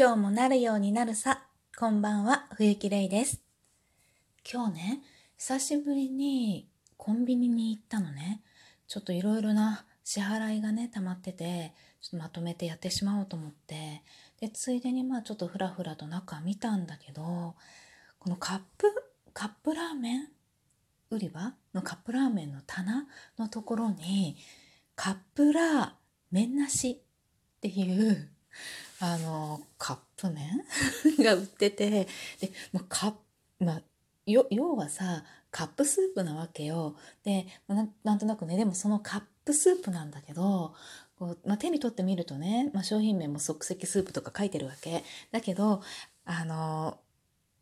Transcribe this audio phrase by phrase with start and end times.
[0.00, 1.42] 今日もなるようになるさ。
[1.76, 3.42] こんばんは、冬木玲です。
[4.48, 5.00] 今日ね、
[5.36, 8.40] 久しぶりにコンビニに行ったのね。
[8.86, 14.04] ちょっといろいろな支払いがね、溜まってて、ちょっとまとめてやってしまおうと思って。
[14.40, 17.56] で、ついでにまあちょっとふらふらと中見たんだけど、
[18.20, 18.86] このカップ、
[19.34, 20.28] カップラーメン？
[21.10, 21.54] 売り場？
[21.74, 23.08] のカップラーメンの棚？
[23.36, 24.36] のところに、
[24.94, 25.90] カップラー
[26.30, 27.00] メンなし
[27.56, 28.28] っていう、
[29.00, 30.64] あの、カップ麺？
[31.24, 32.08] が売ってて、で、
[32.72, 33.14] もうカ、
[33.60, 33.82] まあ、
[34.26, 36.96] よ、要はさ、カップスープなわけよ。
[37.24, 40.74] で、まななんとなくね、でもそのカップスープなんだけど、
[41.18, 45.04] こうまあ、手に取ってみるとね、まあ、商品名も即席スープとか書いてるわけ。
[45.32, 45.82] だけど、
[46.24, 46.98] あの、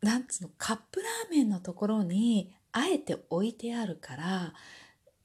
[0.01, 4.53] なんつうの、カップラーメンのところに、あえて置いてあるから、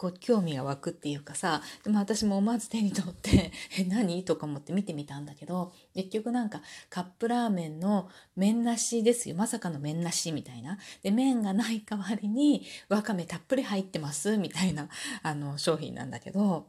[0.03, 9.37] こう興味が湧くっていうかさでも私も思わず手に取って「え何?」とか思って見てみたんだけど結局なんかカップラーメンの麺なしですよ。
[9.37, 10.77] まさかの麺なしみたいな。
[11.05, 14.39] で麺がない代わりにわかめたっぷり入ってます。
[14.39, 14.89] みたいな
[15.23, 16.67] あの商品なんだけど。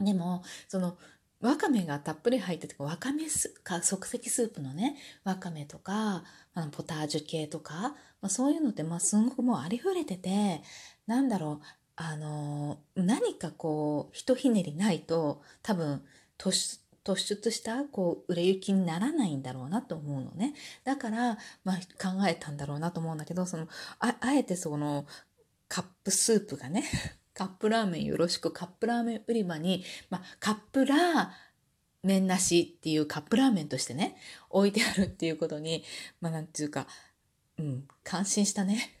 [0.00, 0.96] でもその
[1.40, 7.74] わかめがたっぷり入っててわかめスか即席スープのねわかめとか、まあ、ポタージュ系とか、
[8.20, 10.62] まあ、そういうのってまあすごくもうありふれてて
[11.06, 11.64] なんだろう
[12.00, 16.00] あの何かこうひとひねりないと多分
[16.38, 16.78] 突
[17.16, 23.66] 出したこう売れ行きにならないんだろうなと思うのねだから、まあ、考えたんだろうなと思うんだけどその
[23.98, 25.06] ああえてその
[25.66, 26.84] カップスープがね
[27.34, 31.28] カップラーメンよろしくカップラーメン売り場に、まあ、カップラー
[32.04, 34.16] 麺なしっていうカップラーメンとしてね
[34.50, 35.82] 置いてあるっていうことに
[36.20, 36.86] まあなんていうか
[37.58, 38.97] うん感心したね。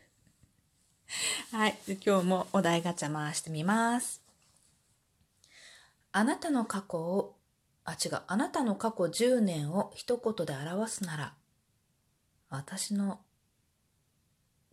[1.52, 1.78] はい。
[2.04, 4.20] 今日もお題ガチャ回してみます。
[6.12, 7.36] あなたの過去を、
[7.84, 8.20] あ、違う。
[8.26, 11.34] あなたの過去10年を一言で表すなら、
[12.50, 13.20] 私の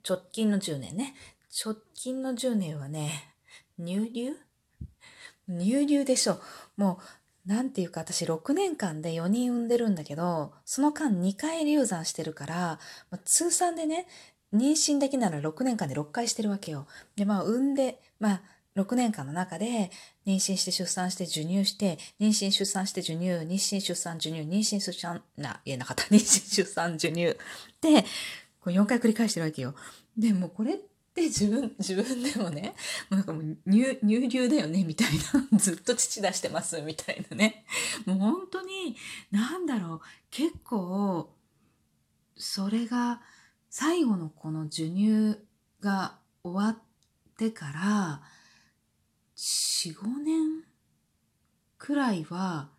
[0.07, 1.15] 直近の10年ね。
[1.65, 3.33] 直近の10年はね、
[3.77, 4.35] 入流？
[5.47, 6.41] 入流でしょ。
[6.75, 6.99] も
[7.45, 12.79] う、なんていうか私6年間で4人産んでるんだけど、その間2回流産してるから、
[13.23, 14.07] 通算でね、
[14.53, 16.87] 妊娠できなら6年間で6回してるわけよ。
[17.15, 18.41] で、まあ、産んで、まあ、
[18.75, 19.89] 6年間の中で、
[20.27, 26.03] 妊娠して出産して授乳して、妊娠出産して授乳、妊娠出産授乳、妊娠出産、な、言えなかった。
[26.13, 27.37] 妊娠出産授乳。
[27.81, 28.05] で、
[28.59, 29.75] これ4回繰り返してるわけよ。
[30.17, 30.77] で、もこれっ
[31.13, 32.75] て自分、自分でもね、
[33.09, 35.47] もうなんかもう乳、乳流だよね、みたいな。
[35.57, 37.65] ずっと乳出してます、みたいなね。
[38.05, 38.97] もう本当に、
[39.31, 40.01] なんだろう、
[40.31, 41.33] 結構、
[42.35, 43.21] それが、
[43.77, 45.37] 最後のこの授乳
[45.81, 46.15] が
[46.45, 46.77] 終わっ
[47.37, 48.21] てから
[49.35, 49.93] 45
[50.23, 50.63] 年
[51.77, 52.69] くらいは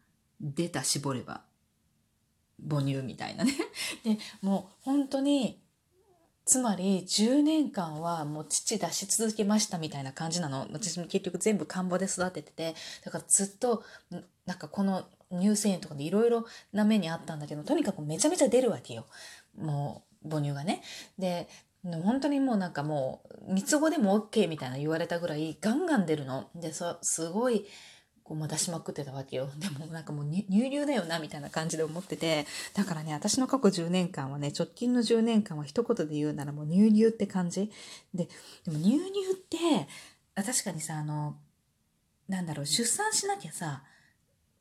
[0.40, 1.42] 出た絞れば
[2.66, 3.52] 母乳みたいなね。
[4.04, 5.60] でもう本当に
[6.46, 10.66] つまり10年間はもう父出し続けましたみたいな感じなの。
[10.72, 12.74] 私も結局全部田んぼで育ててて
[13.04, 13.84] だからずっと
[14.46, 19.06] なんかこの乳腺炎とかでいろいろな目にあったんだけどとにかくめちゃめちゃ出るわけよ。
[19.58, 20.82] もう母乳がね。
[21.18, 21.48] で、
[22.02, 26.48] 本当にもうなんかもう、三つ子でも OK みたいな言われたぐらいガンガン出るの。
[26.54, 27.66] で、そすごい、
[28.24, 29.48] こう、まあ、出しまくってたわけよ。
[29.58, 32.44] でもなんかもう乳流だよな、みたいな感じで思ってて。
[32.74, 37.70] だからね、私の過去10年間はね、直近の10年間は一言で言うならもう乳流って感じ。
[38.12, 38.28] で、
[38.64, 39.86] でも乳流って、
[40.34, 41.36] 確かにさ、あの、
[42.28, 43.84] なんだろう、出産しなきゃさ、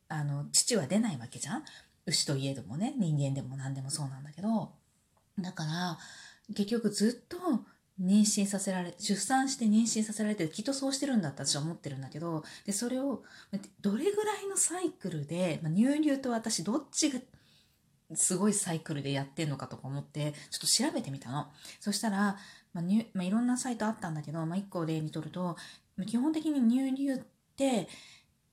[0.08, 1.64] あの、父は出ないわけじゃん
[2.06, 4.72] 牛といえどもね、人間でも何でもそうなんだけど、
[5.38, 5.98] だから、
[6.54, 7.36] 結局ずっと
[8.00, 13.22] 妊娠させられ、出産して妊娠させられて、きっとそうしてるんだって私は思ってるんだけど、で、それを、
[13.80, 17.20] どれぐらいのサイクルで、まあ、乳流と私どっちが
[18.14, 21.48] すごいサイクルでやってんのかとか思って、ちょっと調べてみたの。
[21.80, 22.36] そしたら、
[22.72, 25.56] まあ乳まあ、いろんなサイトあったんだけど、まあ、1個例にとると、
[26.06, 27.18] 基本的に乳流っ
[27.56, 27.88] て、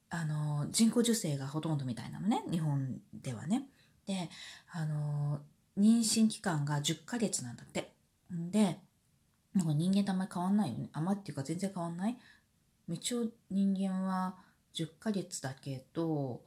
[0.09, 3.67] あの、人工授精がほとんどみたいなのね、日本ではね。
[4.05, 4.29] で、
[4.71, 5.41] あの、
[5.78, 7.94] 妊娠期間が10ヶ月なんだって。
[8.31, 8.80] で、
[9.54, 10.90] なんか人間とあんまり変わんないよね。
[10.94, 12.18] あまっていうか全然変わんない？
[12.90, 14.36] 一応人間は
[14.75, 16.42] 10ヶ月だけど、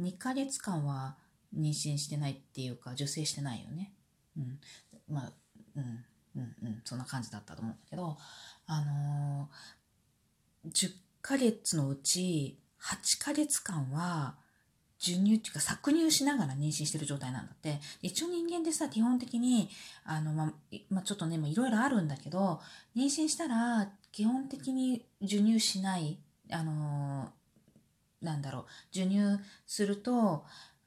[0.00, 1.16] 2ヶ月間は
[1.54, 3.92] 妊娠してないっていうか、受精してないよね。
[4.36, 4.60] うん。
[5.08, 5.32] まあ、
[5.76, 6.04] うん、
[6.36, 8.16] うん、うん、そんな感じだったと思うんだけど、
[8.66, 14.36] あのー、10ヶ月のうち8ヶ月間は、
[15.02, 17.80] 授乳っていうか搾乳しながら妊娠してる状態なんだって。
[18.02, 19.68] 一応人間でさ、基本的に、
[20.04, 20.54] あの、ま、
[20.90, 22.60] ま、ちょっとね、いろいろあるんだけど、
[22.96, 26.18] 妊娠したら、基本的に授乳しない、
[26.50, 30.44] あのー、なんだろう、授乳すると、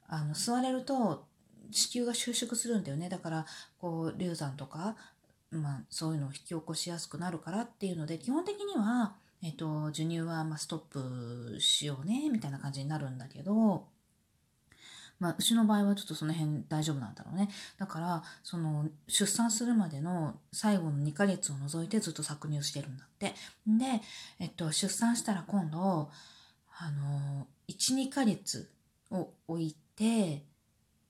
[0.08, 1.26] あの、吸われると、
[1.70, 3.46] 子宮が収縮するんだよねだから
[3.78, 4.96] こう流産とか、
[5.50, 13.84] まあ、そういうのを引き起こしやすくなるからっていうので基本的には、えっと、授乳はまストップしようねみたいな感じになるんだけど。
[15.18, 17.48] まあ、牛の場合はちょっとその辺大丈夫なんだろうね。
[17.78, 23.34] だから、その、出産するまでの最後の2ヶ月を除いてずっと搾乳してるんだって。
[23.66, 24.02] で、
[24.38, 26.10] えっと、出産したら今度、
[26.78, 28.70] あの、1、2ヶ月
[29.10, 30.44] を置いて、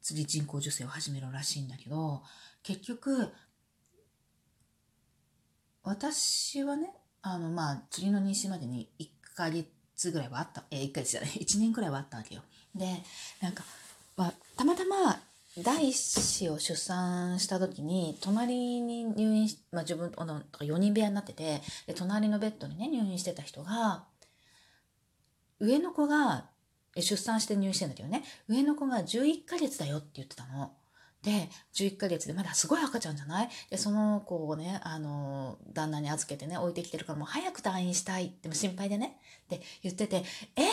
[0.00, 2.22] 次人工授精を始めるらしいんだけど、
[2.62, 3.32] 結局、
[5.82, 6.92] 私はね、
[7.22, 12.42] あの、まあ、次の妊娠までに1ヶ月ぐらいはあった、え、1ヶ月じゃない、1年くらいはあったわけよ。
[12.74, 12.86] で、
[13.40, 13.64] なんか、
[14.16, 15.20] まあ、たまたま
[15.62, 24.04] 第一子を出産した時に隣に入院し、まあ、自分の4人部屋になっててで隣のベッドにね入院してた人が
[25.58, 26.44] 上の子が
[26.96, 30.72] 出産して入院してんだけどね上の子が11ヶ月だよって言ってたの。
[31.22, 33.48] で、11ヶ月でまだすごい赤ちゃんじゃない？
[33.68, 38.32] で、その子をね、あの、旦那に預けてね、置いてきてるからもう早く退院したい。
[38.42, 39.18] でも心配でね。
[39.46, 40.22] って言ってて、
[40.54, 40.64] えー、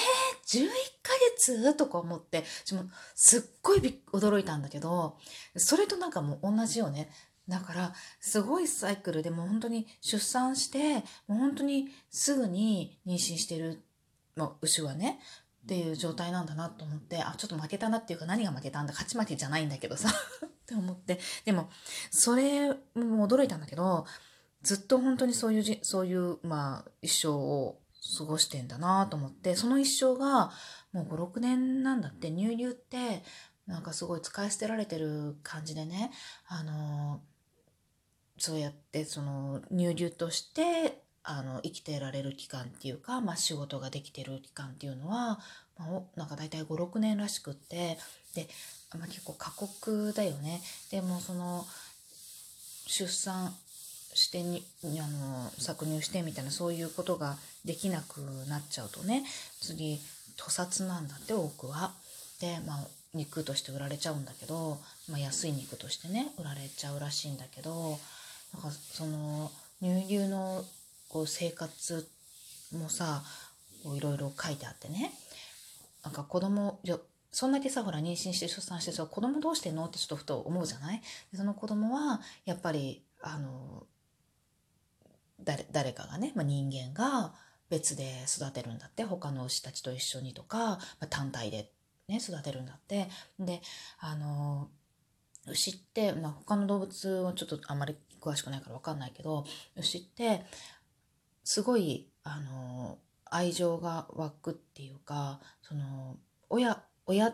[0.45, 0.68] 11
[1.01, 1.74] ヶ月？
[1.75, 2.84] とか思って、私も
[3.16, 5.18] すっごい驚いたんだけど、
[5.56, 7.10] それとなんかもう同じよね。
[7.48, 13.84] だから、すごいサイクルでもう本当に出産して、もう本当にすぐに妊娠してる、
[14.36, 15.19] まあ、牛はね、
[15.63, 20.10] っていう状態なんだなと思ってあちょっと負けたなっていうか何が負けたんだ勝ち負けじゃないんだけどさ
[20.45, 21.69] って思ってでも
[22.12, 24.06] それも驚いたんだけど
[24.62, 27.80] ずっと本当にそういうじそういうまあ一生を
[28.18, 30.52] 過ごしてんだなと思ってその一生が
[30.92, 33.24] もう56年なんだって乳牛って
[33.66, 36.12] なんかすごい使い捨てられてる感じでね
[36.48, 37.22] あの
[38.38, 45.40] そうやってその乳牛としてあの生きてられる期間っていうか、まあ、仕事ができてる期間っていうのは、
[45.78, 47.98] まあ、なんか大体56年らしくって
[48.36, 48.50] で、
[48.98, 50.62] まあ、結構過酷だよね。
[50.92, 51.66] でもその
[52.88, 53.56] 出産
[54.13, 59.24] してにあの搾乳してみたいなそういうことができなくなっちゃうとね。
[59.62, 60.00] 次
[60.38, 61.92] 屠殺なんだって多くは。
[62.39, 68.00] でまあ肉として売られちゃうんだけど、まあ、安い肉としてね売られちゃうらしいんだけど
[68.54, 69.51] なんかその
[69.81, 70.63] 乳牛の
[71.09, 72.07] こう生活
[72.75, 73.24] もさ
[73.86, 75.12] いろいろ書いてあってね。
[76.04, 76.80] なんか子供
[77.31, 79.86] そんだけさほら妊娠して出産してさ子供どうしてんの？
[79.86, 81.01] ってちょっとふと思うじゃない？
[81.31, 83.86] でその子供はやっぱりあの
[85.44, 87.34] 誰誰かがね、まあ、人間が
[87.69, 91.72] 別で育てるんだって他の牛たちと一緒にとか、まあ、単体で、
[92.07, 93.07] ね、育てるんだって。
[93.40, 93.62] で
[94.00, 94.69] あの
[95.48, 99.45] 牛って、まあ、他の動物はちょっとあんまり詳しくないから分かんないけど
[99.75, 100.45] 牛って
[101.44, 106.16] すごいあの愛情が湧くっていうかその
[106.50, 107.34] 親親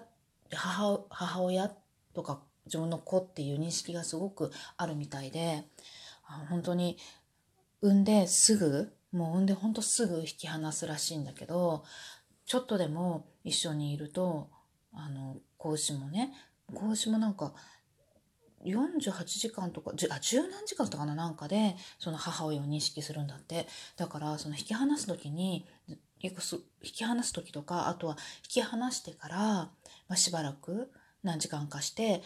[0.51, 1.71] 母母親
[2.13, 5.63] とか自分の子っていう認識がすごくあるみたいで
[6.49, 6.97] 本当に
[7.81, 11.83] 産んですぐもう産んで本当すぐ引き離すらしいんだけど
[12.45, 14.49] ちょっとでも一緒にいると
[14.93, 16.33] あの子牛もね
[16.73, 17.53] 子牛もなんか
[18.65, 23.67] 48時間とかあ十何時間とかななんかでその母親を認識するんだって。
[23.95, 25.65] だからその引き離す時に
[26.21, 26.35] 引
[26.81, 29.71] き離す時とかあとは引き離してから、ま
[30.09, 30.91] あ、しばらく
[31.23, 32.21] 何時間かして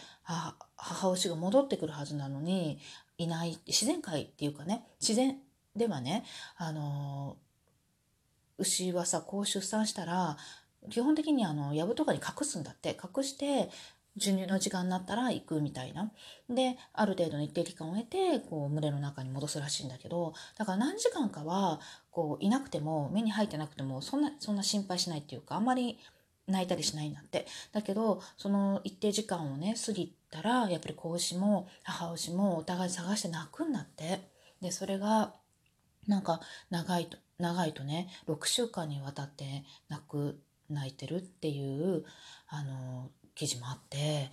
[0.76, 2.80] 母牛が戻ってくるはずなのに
[3.18, 5.36] いない自然界っていうかね自然
[5.76, 6.24] ではね
[6.56, 7.36] あの
[8.58, 10.36] 牛はさこう出産したら
[10.90, 13.70] 基本的にあの藪とかに隠すんだって隠して
[14.16, 16.12] 授乳の時間になったら行くみたいな。
[16.48, 25.98] で、ある程度の一定期間を経て、こう、群れの中に戻すらしいんだけど、だから何時間かは、こう、いなくても、目に入ってなくても、そんな、そんな心配しないっていうか、あんまり
[26.46, 27.46] 泣いたりしないんだって。
[27.72, 34.30] だけど、その一定時間をね、過ぎたら、やっぱり子牛も母牛もお互い探して泣くんだって。
[34.60, 35.34] で、それが、
[36.06, 42.04] なんか、長いと、長いとね、6週間にわたって泣く、泣いてるっていう、
[42.48, 44.30] あの、記事もあって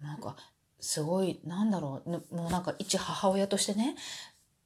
[0.00, 0.36] なんか
[0.80, 3.94] すごいなんだろうもうなんか一母親としてね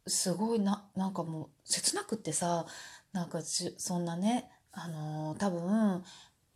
[0.07, 2.67] すごいななんかもう切なくってさ
[3.13, 6.05] なんかそんなねあの、多分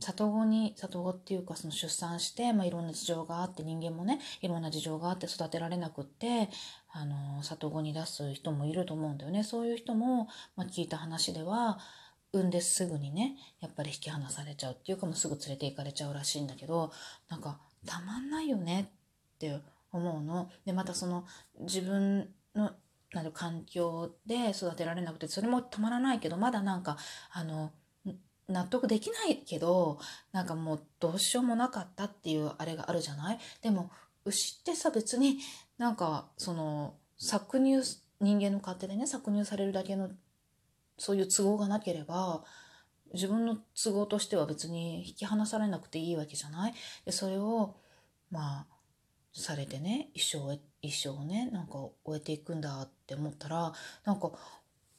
[0.00, 6.48] 里子に里子っていうかその出産して、まあ、いろんな事情があって人間もねいろんな事情があって育てられなくって
[6.92, 11.78] あの里子に出す人もいると思うんだよねそういう人も、まあ、聞いた話では
[12.32, 16.92] 産んですぐにねやっぱり引き離されちゃうっていうかもうすぐ連れて行かれちゃうらしいんだけど
[17.28, 18.92] なんかたまんないよね
[19.34, 19.60] って
[19.92, 20.50] 思うの。
[20.64, 21.24] でまたその
[21.58, 22.70] 自分の
[23.12, 26.96] なる環境で育てられなくてそれもたまらないけどまだなんか
[27.32, 27.72] あの
[28.50, 29.98] 納得できないけど
[30.32, 33.38] なんかもうどうしようもなかったっていうあれがあるじゃない？
[33.62, 33.90] でも
[34.24, 35.38] 牛ってさ別に
[35.78, 37.86] なんかその搾乳
[38.20, 40.10] 人間の勝手でね搾乳されるだけの
[40.98, 42.44] そういう都合がなければ
[43.14, 46.74] 自分の都合としては別に引き離されなくていいわけじゃない？
[47.04, 47.76] でそれを
[48.30, 48.66] まあ
[49.32, 53.72] されてね一生一生ねなんか終えていくんだって思ったら
[54.04, 54.32] なんか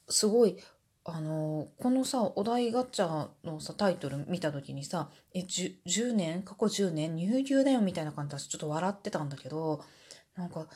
[0.08, 0.56] すごい
[1.04, 6.42] あのこのさお題ガチャのさタイトル見た時にさえ 10, 10年？
[6.42, 7.16] 過去10年？
[7.16, 9.80] 乳牛だよみたいな感じでちょっと笑ってたんだけど
[10.36, 10.66] なんか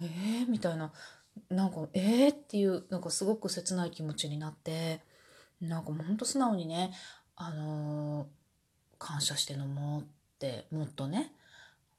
[0.00, 0.92] えー、みたいな。
[1.50, 5.00] なんかえー、っていうなんかすごく切ない気持ちになって
[5.60, 6.92] なんかもうほんと素直にね
[7.36, 8.26] あのー、
[8.98, 10.04] 感謝して飲もうっ
[10.38, 11.32] てもっとね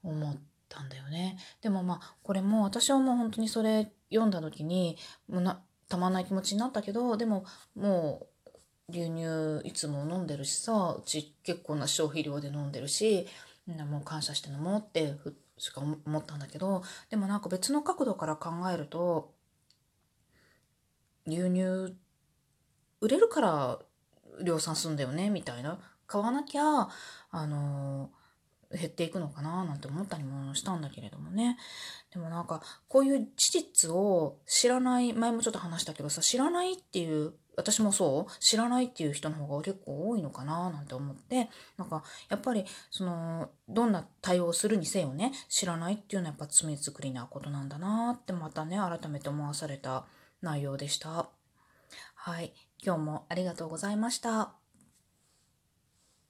[0.02, 0.36] 思っ
[0.68, 1.38] たんだよね。
[1.62, 7.44] でもまあこれも私はもう本当にそれ読んだ時にもうなたまんない気持ちになったけどでも
[7.74, 8.50] もう
[8.90, 13.26] 牛乳いつも飲んでるしさうち結構な消費量で飲んでるし
[13.66, 15.14] もう感謝して飲もうって
[15.58, 19.34] しか思ったんだけどでもなんか別の角度から考えると
[21.26, 21.94] 牛乳
[23.00, 23.78] 売れるから
[24.42, 25.78] 量産すんだよねみたいな。
[26.06, 26.88] 買わなきゃ
[27.30, 28.10] あの
[28.72, 31.58] 減っていくのかななんて思ったりもしたんだけれどもね
[32.12, 38.32] でもなんかこういう事実を知らない前もちょっと話したけどさ知らないっていう私もそう？
[38.38, 50.06] 知らないっていう人の方が結構多いのかななんて思ってなんかやっぱりそのどんな対応をするにせよね知らないっていうのはやっぱ罪作りなことなんだなってまたね改めて思わされた
[50.42, 51.28] 内容でした。
[52.14, 54.59] はい今日もありがとうございました。